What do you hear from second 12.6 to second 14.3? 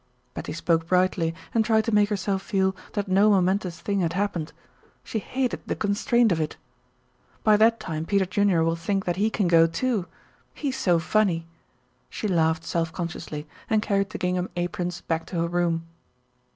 self consciously, and carried the